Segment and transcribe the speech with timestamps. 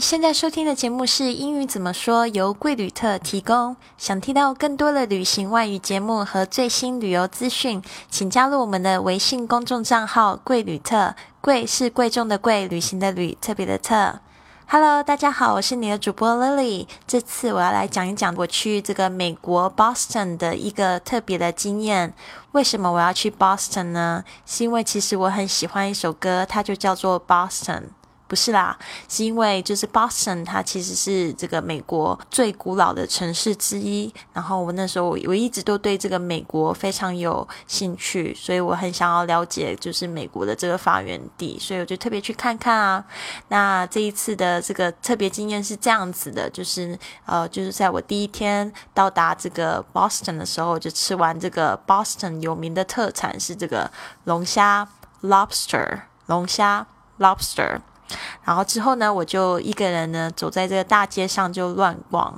[0.00, 3.76] 现在收听的节目是英语怎么说，由贵旅特提供。
[3.96, 11.14] 想听到更多的旅行外语节目和最新旅游资讯，请加入我们的微信公众账号“贵旅特”。
[11.40, 14.20] 贵是贵重的贵，旅行的旅，特别的特。
[14.68, 16.88] Hello，大家好，我是你的主播 Lily。
[17.06, 22.12] 这次我要来讲一讲我去这个美国 Boston 的一个特别的经验。
[22.50, 24.24] 为什么我要去 Boston 呢？
[24.44, 27.82] 是因为其实我很喜欢一首歌，它就叫做 Boston。
[28.28, 28.76] 不是啦，
[29.08, 34.12] 是因为就是 Boston，它其实是这个美国最古老的城市之一。
[34.32, 43.04] 然后我那时候我一直都对这个美国非常有兴趣，所以我很想要了解就是美国的这个发源地，所以我就特别去看看啊。
[43.48, 53.90] 那这一次的这个特别经验是这样子的，就是呃，就是在我第一天到达这个 Boston 的时候，我就吃完这个 Boston 有名的特产是这个
[54.24, 54.88] 龙虾
[55.22, 56.86] （lobster），龙虾
[57.18, 57.80] （lobster）。
[58.44, 62.36] 然后之后呢，我就一个人呢走在这个大街上就乱逛。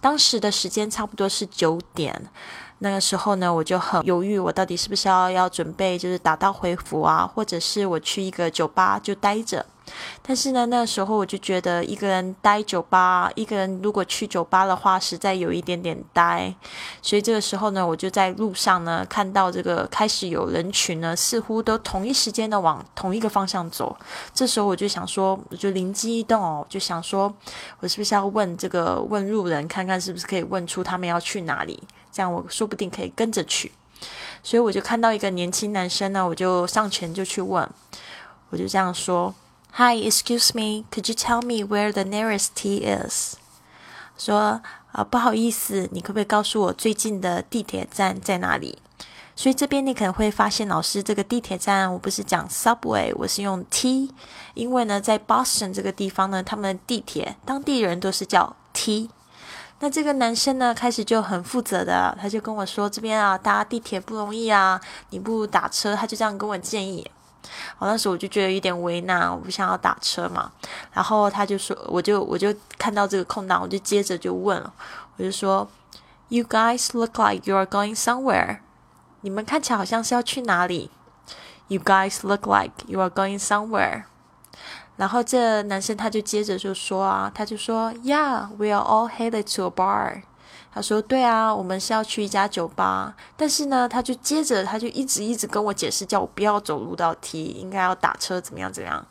[0.00, 2.30] 当时的时间差不多是九点，
[2.78, 9.66] 那个时候呢，我就很犹豫，我到底是不是要要准备就是打道回府啊，或者是我去一个酒吧就待着。
[10.22, 16.54] 但是呢，那个时候我就觉得一个人待酒吧，一个人如果去酒吧的话，实在有一点点呆。
[17.00, 23.96] 所以这个时候呢，我就在路上呢，看到这个开始有人群呢，似乎都同一时间的往同一个方向走。
[24.34, 27.32] 这时候我就想说，我就灵机一动哦，就想说，
[27.80, 31.82] 我是不是要问这个问路人，看看是不是可以问出他们要去哪里？
[32.12, 33.72] 这样我说不定可以跟着去。
[34.42, 37.68] 所以我就看到一个年轻男生呢，我就上前就去问，
[38.50, 39.34] 我就这样说。
[39.74, 40.84] Hi, excuse me.
[40.90, 43.36] Could you tell me where the nearest T is?
[44.16, 44.60] 说
[44.92, 48.78] 啊，不好意思，你可不可以告诉我最近的地铁站在哪里？
[49.36, 54.12] 所以这边你可能会发现，老师这个地铁站我不是讲 subway，我是用 T，
[54.54, 59.10] 因为呢，在 Boston 这个地方呢，他们地铁当地人都是叫 T。
[59.78, 64.80] 那这个男生呢，开始就很负责的，他就跟我说，这边啊搭地铁不容易啊，
[65.10, 67.08] 你不如打车，他就这样跟我建议。
[67.78, 70.50] 我当时我就觉得有点为难，我不想要打车嘛。
[70.92, 74.72] 然后他就说，我就我就看到这个空档，我就接着就问了，
[75.16, 75.68] 我就说
[76.28, 78.58] ，You guys look like you are going somewhere。
[79.20, 80.90] 你们看起来好像是要去哪里
[81.68, 84.04] ？You guys look like you are going somewhere。
[84.96, 90.22] 然后这男生他就接着就说啊，他就说，Yeah，we are all headed to a bar。
[90.70, 99.04] 他说：“对啊，我们是要去一家酒吧，但是呢，他就接着他就一直一直跟我解释，叫我不要走路到 T，应该要打车，怎么样怎么样。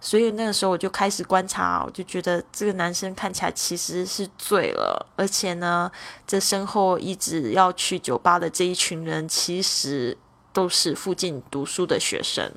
[0.00, 5.90] 所以那个时候我就开始观察，我就觉得这个男生看起来其实是醉了，而且呢，
[6.24, 10.16] 这身后一直要去酒吧的这一群人，其实
[10.52, 12.52] 都是附近读书的学生。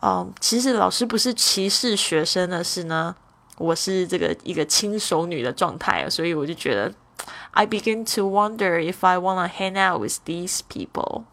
[0.00, 3.14] 嗯，其实老师不是歧视学生的是呢，
[3.58, 6.90] 我是这个一个轻熟女的状态，所以我就觉得。”
[7.52, 11.24] I begin to wonder if I wanna hang out with these people。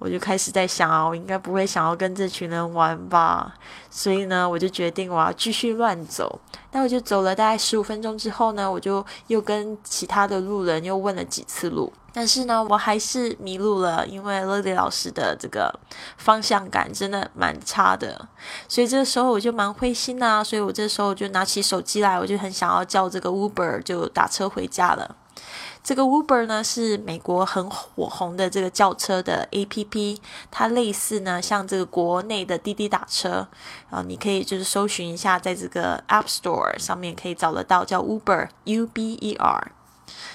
[0.00, 3.54] 我就开始在想啊，我应该不会想要跟这群人玩吧。
[3.88, 6.40] 所以呢，我就决定我要继续乱走。
[6.72, 11.90] 那我就走了大概十五分钟之后呢，我就又跟其他的路人又问了几次路。
[12.12, 15.72] 但是呢，我还是迷路了，因为 Lily 老师的这个
[16.18, 18.28] 方向感真的蛮差的。
[18.68, 20.44] 所以这个时候我就蛮灰心啊。
[20.44, 25.16] 所以我这时候就拿起手机来，我就很想要叫这个 Uber 就打车回家了。
[25.84, 30.18] 这个 Uber 呢是美国很火红的这个轿车的 APP，
[30.50, 33.46] 它类似呢像这个国内的滴滴打车，
[33.90, 39.72] 啊你可以就是搜寻一下，在这个 App Store 上面可以找得到叫 Uber U B E R。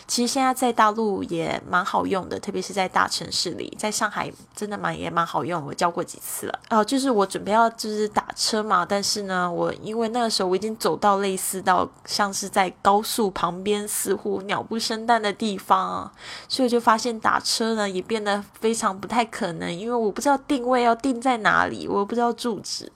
[0.07, 6.59] 其实现在在大陆也蛮好用的，特别是在大城市里，在上海真的蛮也蛮好用，我教过几次了。
[6.69, 16.11] 哦，就是我准备要就是打车嘛，但是呢，我因为那个时候我已经走到类似到像是在高速旁边，似乎鸟不生蛋的地方，
[16.47, 22.91] 所以我就发现打车呢也变得非常不太可能，因为我不知道定位要定在哪里，我不知道住址。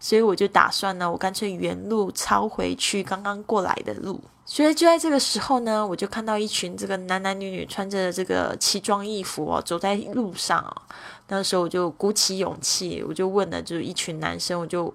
[0.00, 4.20] 所以我就打算呢，我干脆原路抄回去刚刚过来的路。
[4.44, 10.64] 所以就在这个时候呢，我就看到一群这个男男女女穿着这个奇装异服哦，走在路上。
[11.28, 14.92] 那时候我就鼓起勇气，我就问了，就是一群男生，我就，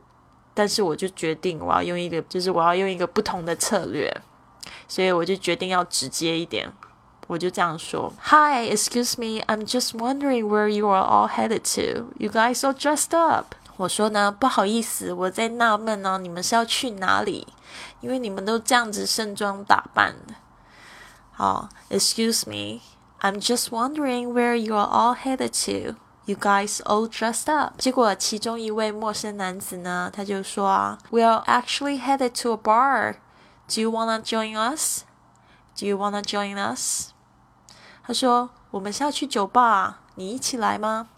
[0.53, 4.15] 但是我就决定我要用一个，就是我要用一个不同的策略。
[4.87, 6.71] 所以我就决定要直接一点，
[7.27, 12.07] 我就这样说：“Hi, excuse me, I'm just wondering where you are all headed to.
[12.17, 17.47] You guys are dressed up.” 我说呢，不好意思，我在纳闷呢，你们是要去哪里？
[18.01, 20.33] 因为你们都这样子盛装打扮的。
[21.31, 22.81] 好，Excuse me,
[23.21, 25.95] I'm just wondering where you are all headed to.
[26.25, 27.75] You guys all dressed up。
[27.77, 33.17] 结果其中一位陌生男子呢，他就说啊，We are actually headed to a bar.
[33.67, 35.03] Do you wanna join us?
[35.79, 37.11] Do you wanna join us?
[38.03, 41.09] 他说我们是要去酒吧，你一起来吗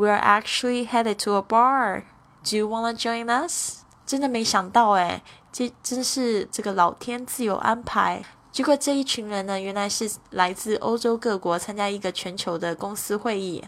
[0.00, 2.04] ？We are actually headed to a bar.
[2.42, 3.82] Do you wanna join us?
[4.06, 5.20] 真的没想到诶，
[5.52, 8.24] 这真是这个老天自有安排。
[8.50, 13.62] 结果这一群人呢，原来是来自欧洲各国参加一个全球的公司会议。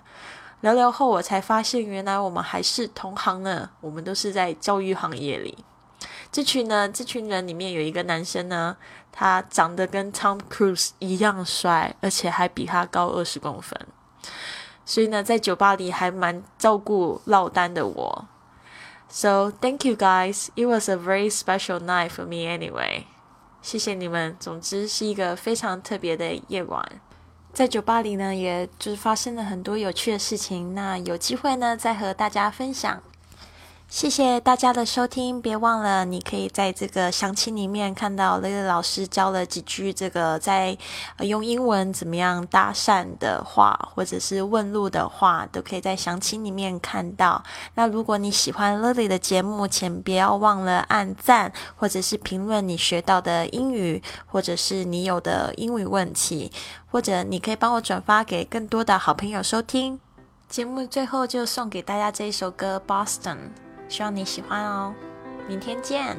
[0.62, 3.68] 聊聊后，我才发现原来我们还是同行呢。
[3.82, 5.58] 我们都是在教育行业里。
[6.32, 8.78] 这群呢，这群人里面有一个男生呢，
[9.12, 13.78] 他长得跟 Tom Cruise 一样帅，而且还比他高二十公分。
[14.84, 18.28] 所以呢，在酒吧里还蛮照顾落单的我。
[19.08, 20.48] So thank you guys.
[20.54, 23.04] It was a very special night for me anyway.
[23.60, 24.36] 谢谢你们。
[24.40, 26.84] 总之是一个非常特别的夜晚，
[27.52, 30.74] 在酒吧里呢，也就是发生了很多有趣的事情。
[30.74, 33.02] 那有机会呢，再和大家分享。
[33.92, 40.76] 谢谢大家的收听，别忘了你可以在这个详情里面看到雷雷老师教了几句这个在
[41.18, 47.44] 用英文怎么样搭讪的话，或者是问路的话，都可以在详情里面看到。
[47.74, 56.50] 那如果你喜欢 Lily 的节目，请不要忘了按赞，或者是评论你学到的英语，或者是你有的英语问题，
[56.90, 60.00] 或者你可以帮我转发给更多的好朋友收听。
[60.48, 63.36] 节目最后就送给大家这一首歌《Boston》。
[63.92, 64.94] 希望你喜欢哦，
[65.46, 66.16] 明天见。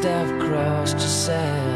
[0.00, 1.75] step across yourself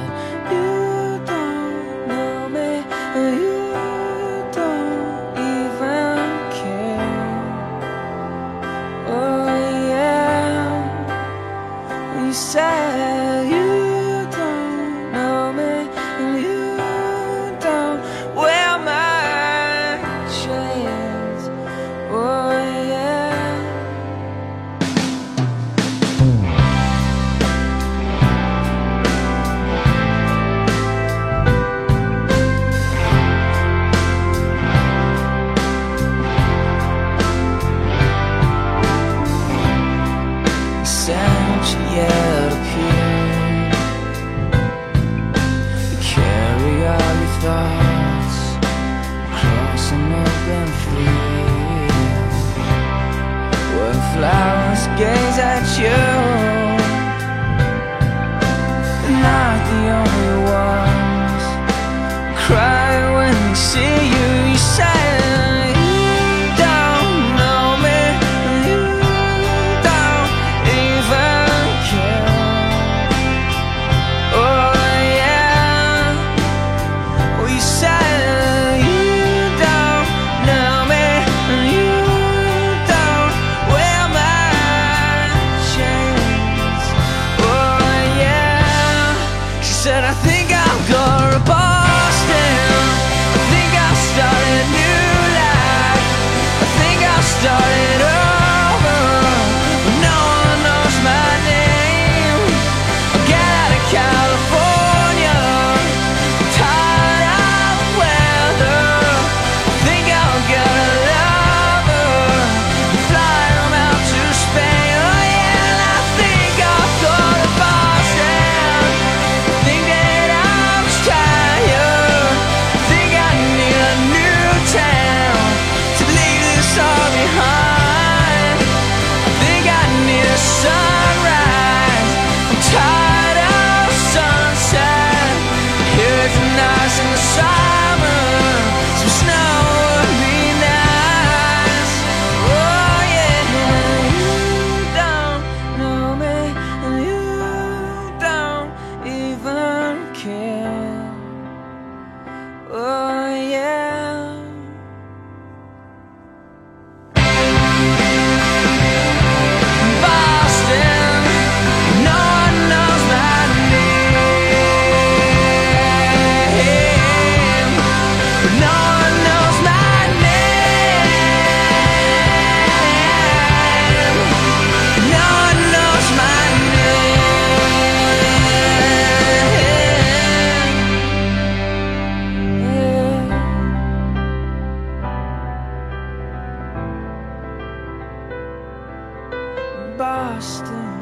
[190.01, 191.00] Boston.